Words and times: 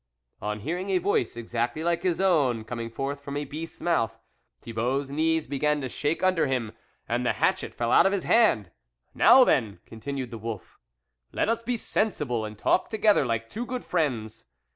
On 0.41 0.61
hearing 0.61 0.89
a 0.89 0.97
voice 0.97 1.37
exactly 1.37 1.83
like 1.83 2.01
his 2.01 2.19
own 2.19 2.63
coming 2.63 2.89
forth 2.89 3.21
from 3.21 3.37
a 3.37 3.45
beast's 3.45 3.79
mouth, 3.79 4.17
Thibault's 4.59 5.09
knees 5.11 5.45
began 5.45 5.79
to 5.81 5.89
shake 5.89 6.23
under 6.23 6.47
him, 6.47 6.71
and 7.07 7.23
the 7.23 7.33
hatchet 7.33 7.75
fell 7.75 7.91
out 7.91 8.07
of 8.07 8.11
his 8.11 8.23
hand." 8.23 8.71
Now 9.23 9.43
then," 9.43 9.79
continued 9.85 10.31
the 10.31 10.39
wolf," 10.39 10.79
let 11.31 11.49
us 11.49 11.61
be 11.61 11.77
sensible 11.77 12.45
and 12.45 12.57
talk 12.57 12.89
together 12.89 13.27
like 13.27 13.47
two 13.47 13.67
good 13.67 13.85
friends. 13.85 14.47